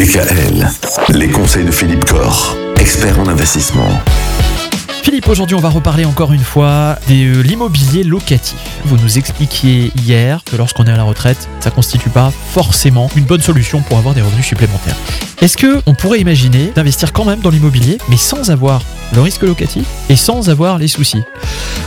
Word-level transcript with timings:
DKL, 0.00 0.66
les 1.10 1.28
conseils 1.28 1.66
de 1.66 1.70
Philippe 1.70 2.06
Corr, 2.06 2.56
expert 2.78 3.18
en 3.18 3.26
investissement. 3.26 4.00
Philippe, 5.10 5.28
aujourd'hui 5.28 5.56
on 5.56 5.60
va 5.60 5.70
reparler 5.70 6.04
encore 6.04 6.32
une 6.32 6.44
fois 6.44 6.96
de 7.08 7.40
l'immobilier 7.40 8.04
locatif. 8.04 8.54
Vous 8.84 8.96
nous 8.96 9.18
expliquiez 9.18 9.90
hier 10.06 10.44
que 10.44 10.54
lorsqu'on 10.54 10.84
est 10.84 10.92
à 10.92 10.96
la 10.96 11.02
retraite, 11.02 11.48
ça 11.58 11.72
constitue 11.72 12.10
pas 12.10 12.32
forcément 12.52 13.10
une 13.16 13.24
bonne 13.24 13.42
solution 13.42 13.82
pour 13.82 13.98
avoir 13.98 14.14
des 14.14 14.22
revenus 14.22 14.46
supplémentaires. 14.46 14.94
Est-ce 15.40 15.56
que 15.56 15.80
on 15.86 15.94
pourrait 15.94 16.20
imaginer 16.20 16.70
d'investir 16.76 17.12
quand 17.12 17.24
même 17.24 17.40
dans 17.40 17.50
l'immobilier, 17.50 17.98
mais 18.08 18.18
sans 18.18 18.50
avoir 18.50 18.82
le 19.12 19.20
risque 19.20 19.42
locatif 19.42 19.84
et 20.08 20.14
sans 20.14 20.48
avoir 20.48 20.78
les 20.78 20.86
soucis? 20.86 21.22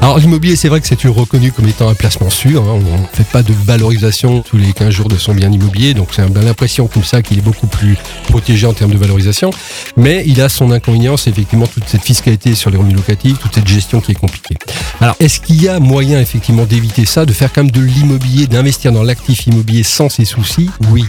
Alors 0.00 0.18
l'immobilier, 0.18 0.56
c'est 0.56 0.68
vrai 0.68 0.80
que 0.80 0.86
c'est 0.86 1.04
reconnu 1.06 1.52
comme 1.52 1.68
étant 1.68 1.88
un 1.90 1.94
placement 1.94 2.30
sûr. 2.30 2.62
hein. 2.62 2.78
On 2.90 3.00
ne 3.02 3.06
fait 3.12 3.26
pas 3.26 3.42
de 3.42 3.52
valorisation 3.52 4.40
tous 4.40 4.56
les 4.56 4.72
15 4.72 4.88
jours 4.90 5.08
de 5.08 5.16
son 5.18 5.34
bien 5.34 5.52
immobilier, 5.52 5.92
donc 5.92 6.08
c'est 6.12 6.26
bien 6.32 6.42
l'impression 6.42 6.86
comme 6.86 7.04
ça 7.04 7.20
qu'il 7.20 7.36
est 7.36 7.42
beaucoup 7.42 7.66
plus 7.66 7.98
protégé 8.28 8.66
en 8.66 8.72
termes 8.72 8.92
de 8.92 8.98
valorisation. 8.98 9.50
Mais 9.96 10.22
il 10.26 10.40
a 10.40 10.48
son 10.48 10.70
inconvénient, 10.70 11.18
c'est 11.18 11.28
effectivement 11.28 11.66
toute 11.66 11.86
cette 11.86 12.02
fiscalité 12.02 12.54
sur 12.54 12.70
les 12.70 12.78
revenus 12.78 12.96
locatifs, 12.96 13.10
toute 13.28 13.54
cette 13.54 13.68
gestion 13.68 14.00
qui 14.00 14.12
est 14.12 14.14
compliquée. 14.14 14.56
Alors 15.00 15.16
est-ce 15.20 15.40
qu'il 15.40 15.62
y 15.62 15.68
a 15.68 15.78
moyen 15.80 16.20
effectivement 16.20 16.64
d'éviter 16.64 17.04
ça, 17.04 17.24
de 17.26 17.32
faire 17.32 17.52
quand 17.52 17.62
même 17.62 17.70
de 17.70 17.80
l'immobilier, 17.80 18.46
d'investir 18.46 18.92
dans 18.92 19.02
l'actif 19.02 19.46
immobilier 19.46 19.82
sans 19.82 20.08
ces 20.08 20.24
soucis? 20.24 20.70
Oui. 20.90 21.04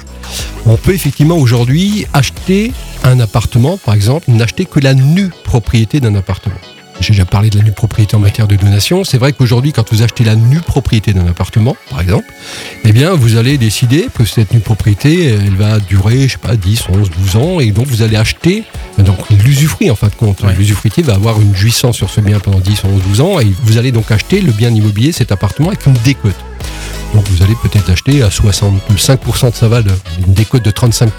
On 0.66 0.78
peut 0.78 0.94
effectivement 0.94 1.38
aujourd'hui 1.38 2.06
acheter 2.14 2.72
un 3.04 3.20
appartement, 3.20 3.78
par 3.78 3.96
exemple, 3.96 4.30
n'acheter 4.30 4.66
que 4.66 4.80
la 4.80 4.94
nue 4.94 5.32
propriété 5.44 6.00
d'un 6.00 6.16
appartement. 6.16 6.56
J'ai 7.02 7.14
déjà 7.14 7.26
parlé 7.26 7.50
de 7.50 7.58
la 7.58 7.64
nue 7.64 7.72
propriété 7.72 8.16
en 8.16 8.20
matière 8.20 8.48
de 8.48 8.56
donation. 8.56 9.04
C'est 9.04 9.18
vrai 9.18 9.34
qu'aujourd'hui, 9.34 9.74
quand 9.74 9.92
vous 9.92 10.04
achetez 10.04 10.24
la 10.24 10.36
nue 10.36 10.60
propriété 10.60 11.14
d'un 11.14 11.26
appartement, 11.28 11.76
par 11.90 12.00
exemple, 12.00 12.26
eh 12.86 12.92
bien, 12.92 13.16
vous 13.16 13.38
allez 13.38 13.58
décider 13.58 14.08
que 14.14 14.24
cette 14.24 14.54
nue 14.54 14.60
propriété, 14.60 15.26
elle 15.26 15.56
va 15.56 15.80
durer, 15.80 16.28
je 16.28 16.34
sais 16.34 16.38
pas, 16.38 16.56
10, 16.56 16.84
11, 16.90 17.10
12 17.10 17.36
ans, 17.36 17.60
et 17.60 17.72
donc 17.72 17.88
vous 17.88 18.04
allez 18.04 18.18
acheter 18.18 18.64
donc 19.00 19.18
l'usufruit 19.32 19.90
en 19.90 19.96
fin 19.96 20.08
de 20.08 20.16
compte. 20.16 20.42
Ouais. 20.44 20.54
L'usufruitier 20.56 21.02
va 21.02 21.16
avoir 21.16 21.42
une 21.42 21.56
jouissance 21.56 21.96
sur 21.96 22.10
ce 22.10 22.22
bien 22.22 22.40
pendant 22.40 22.60
10, 22.60 22.84
11, 22.84 23.02
12 23.10 23.22
ans, 23.22 23.40
et 23.40 23.52
vous 23.64 23.78
allez 23.78 23.92
donc 23.92 24.12
acheter 24.12 24.40
le 24.40 24.52
bien 24.52 24.70
immobilier, 24.70 25.12
cet 25.12 25.32
appartement, 25.32 25.70
avec 25.70 25.86
une 25.88 25.94
décote. 26.06 26.36
Donc 27.16 27.28
vous 27.30 27.44
allez 27.44 27.56
peut-être 27.62 27.90
acheter 27.90 28.22
à 28.22 28.30
65% 28.30 29.52
de 29.52 29.56
sa 29.56 29.68
valeur, 29.68 29.98
une 30.26 30.34
décote 30.34 30.64
de 30.64 30.72
35%. 30.72 31.10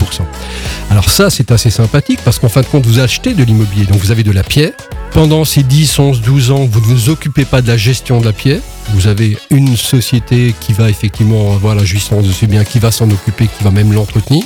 Alors 0.90 1.10
ça, 1.10 1.28
c'est 1.28 1.50
assez 1.50 1.70
sympathique 1.70 2.20
parce 2.24 2.38
qu'en 2.38 2.48
fin 2.48 2.60
de 2.62 2.66
compte, 2.66 2.86
vous 2.86 3.00
achetez 3.00 3.34
de 3.34 3.42
l'immobilier, 3.44 3.84
donc 3.84 3.98
vous 3.98 4.10
avez 4.10 4.22
de 4.22 4.32
la 4.32 4.42
pierre. 4.42 4.72
Pendant 5.14 5.44
ces 5.44 5.62
10, 5.62 5.98
11, 5.98 6.20
12 6.22 6.50
ans, 6.50 6.64
vous 6.64 6.80
ne 6.80 6.86
vous 6.86 7.10
occupez 7.10 7.44
pas 7.44 7.60
de 7.60 7.68
la 7.68 7.76
gestion 7.76 8.20
de 8.20 8.24
la 8.24 8.32
pierre. 8.32 8.60
Vous 8.94 9.06
avez 9.06 9.36
une 9.50 9.76
société 9.76 10.54
qui 10.60 10.72
va 10.72 10.88
effectivement 10.88 11.54
avoir 11.54 11.74
la 11.74 11.84
jouissance 11.84 12.26
de 12.26 12.32
ce 12.32 12.46
bien, 12.46 12.64
qui 12.64 12.78
va 12.78 12.90
s'en 12.90 13.10
occuper, 13.10 13.46
qui 13.46 13.62
va 13.62 13.70
même 13.70 13.92
l'entretenir. 13.92 14.42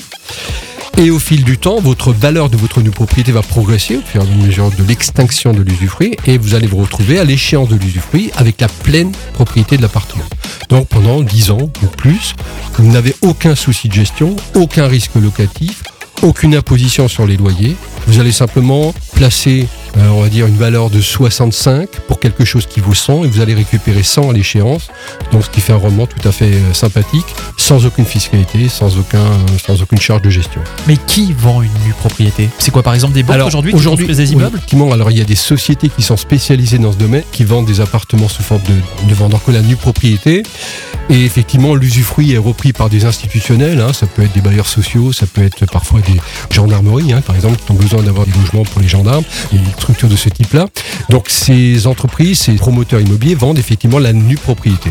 Et 0.99 1.11
au 1.11 1.19
fil 1.19 1.45
du 1.45 1.59
temps, 1.59 1.79
votre 1.79 2.13
valeur 2.13 2.49
de 2.49 2.57
votre 2.57 2.81
propriété 2.81 3.31
va 3.31 3.43
progresser 3.43 3.97
au 3.97 4.01
fur 4.01 4.23
et 4.23 4.25
à 4.25 4.47
mesure 4.47 4.71
de 4.71 4.83
l'extinction 4.83 5.53
de 5.53 5.61
l'usufruit 5.61 6.17
et 6.27 6.39
vous 6.39 6.55
allez 6.55 6.67
vous 6.67 6.79
retrouver 6.79 7.19
à 7.19 7.25
l'échéance 7.25 7.69
de 7.69 7.77
l'usufruit 7.77 8.31
avec 8.37 8.61
la 8.63 8.69
pleine 8.69 9.13
propriété 9.35 9.77
de 9.77 9.83
l'appartement. 9.83 10.25
Donc 10.71 10.89
pendant 10.89 11.21
10 11.21 11.51
ans 11.51 11.71
ou 11.83 11.87
plus, 11.87 12.35
vous 12.79 12.91
n'avez 12.91 13.15
aucun 13.21 13.55
souci 13.55 13.89
de 13.89 13.93
gestion, 13.93 14.37
aucun 14.55 14.87
risque 14.87 15.17
locatif, 15.17 15.83
aucune 16.23 16.55
imposition 16.55 17.09
sur 17.09 17.27
les 17.27 17.37
loyers. 17.37 17.77
Vous 18.07 18.19
allez 18.19 18.33
simplement 18.33 18.95
placer, 19.15 19.69
euh, 19.97 20.09
on 20.09 20.21
va 20.23 20.29
dire, 20.29 20.47
une 20.47 20.57
valeur 20.57 20.91
de 20.91 21.01
65 21.01 21.89
pour 22.07 22.21
quelque 22.21 22.45
chose 22.45 22.67
qui 22.67 22.81
vaut 22.81 22.95
100 22.95 23.25
et 23.25 23.29
vous 23.29 23.41
allez 23.41 23.55
récupérer 23.55 24.03
100 24.03 24.31
à 24.31 24.33
l'échéance. 24.33 24.89
Donc 25.33 25.45
ce 25.45 25.51
qui 25.51 25.61
fait 25.61 25.73
un 25.73 25.79
rendement 25.79 26.07
tout 26.07 26.27
à 26.29 26.33
fait 26.33 26.53
euh, 26.53 26.75
sympathique, 26.75 27.27
sans 27.67 27.85
aucune 27.85 28.05
fiscalité, 28.05 28.69
sans, 28.69 28.97
aucun, 28.97 29.25
sans 29.67 29.83
aucune 29.83 29.99
charge 29.99 30.23
de 30.23 30.31
gestion. 30.31 30.61
Mais 30.87 30.97
qui 30.97 31.33
vend 31.33 31.63
une 31.63 31.73
nue 31.85 31.95
propriété? 31.99 32.49
C'est 32.61 32.71
quoi 32.71 32.85
par 32.85 32.95
exemple 32.95 33.15
des 33.15 33.25
banques 33.25 33.45
aujourd'hui 33.45 33.73
qui 33.75 33.83
construisent 33.85 34.19
des 34.19 34.29
oui, 34.29 34.33
immeubles? 34.35 34.59
effectivement, 34.59 34.93
alors 34.93 35.11
il 35.11 35.19
y 35.19 35.21
a 35.21 35.25
des 35.25 35.35
sociétés 35.35 35.89
qui 35.89 36.03
sont 36.03 36.17
spécialisées 36.17 36.79
dans 36.79 36.93
ce 36.93 36.97
domaine, 36.97 37.25
qui 37.33 37.43
vendent 37.43 37.67
des 37.67 37.81
appartements 37.81 38.29
sous 38.29 38.45
forme 38.45 38.63
de, 38.69 39.09
de 39.09 39.15
vendant 39.15 39.39
que 39.39 39.51
la 39.51 39.63
nue 39.63 39.75
propriété. 39.75 40.45
Et 41.11 41.25
effectivement, 41.25 41.75
l'usufruit 41.75 42.33
est 42.33 42.39
repris 42.39 42.73
par 42.73 42.89
des 42.89 43.05
institutionnels. 43.05 43.81
hein. 43.81 43.93
ça 43.93 44.07
peut 44.07 44.23
être 44.23 44.33
des 44.33 44.41
bailleurs 44.41 44.67
sociaux, 44.69 45.13
ça 45.13 45.27
peut 45.27 45.43
être 45.43 45.67
parfois 45.67 46.01
des 46.01 46.21
gendarmeries, 46.55 47.13
hein, 47.13 47.21
par 47.21 47.35
exemple, 47.35 47.57
qui 47.65 47.71
ont 47.73 47.77
besoin 47.77 48.03
d'avoir 48.03 48.27
des 48.27 48.33
logements 48.33 48.65
pour 48.65 48.81
les 48.81 48.89
gendarmes, 48.89 49.25
des 49.53 49.59
structures 49.77 50.09
de 50.09 50.17
ce 50.17 50.29
type-là. 50.29 50.67
Donc 51.11 51.27
ces 51.29 51.87
entreprises, 51.89 52.39
ces 52.41 52.53
promoteurs 52.55 53.01
immobiliers 53.01 53.35
vendent 53.35 53.59
effectivement 53.59 53.99
la 53.99 54.13
nue 54.13 54.37
propriété. 54.37 54.91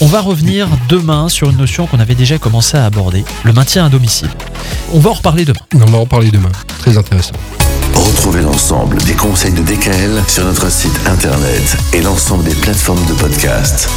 On 0.00 0.06
va 0.06 0.20
revenir 0.20 0.68
demain 0.88 1.28
sur 1.28 1.50
une 1.50 1.58
notion 1.58 1.86
qu'on 1.86 2.00
avait 2.02 2.14
déjà 2.14 2.38
commencé 2.38 2.76
à 2.76 2.84
aborder, 2.84 3.24
le 3.44 3.52
maintien 3.52 3.86
à 3.86 3.88
domicile. 3.88 4.28
On 4.92 4.98
va 4.98 5.10
en 5.10 5.14
reparler 5.14 5.44
demain. 5.44 5.60
On 5.74 5.90
va 5.90 5.98
en 5.98 6.06
parler 6.06 6.30
demain. 6.30 6.50
Très 6.80 6.98
intéressant. 6.98 7.34
Retrouvez 7.94 8.42
l'ensemble 8.42 8.98
des 9.04 9.14
conseils 9.14 9.52
de 9.52 9.62
DKL 9.62 10.22
sur 10.26 10.44
notre 10.44 10.70
site 10.70 10.98
internet 11.06 11.76
et 11.92 12.02
l'ensemble 12.02 12.44
des 12.44 12.54
plateformes 12.54 13.04
de 13.06 13.14
podcast. 13.14 13.88